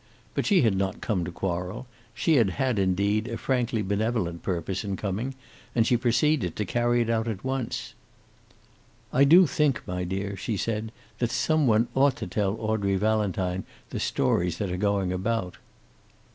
[0.33, 1.85] But she had not come to quarrel.
[2.15, 5.35] She had had, indeed, a frankly benevolent purpose in coming,
[5.75, 7.93] and she proceeded to carry it out at once.
[9.13, 13.63] "I do think, my dear," she said, "that some one ought to tell Audrey Valentine
[13.91, 15.57] the stories that are going about."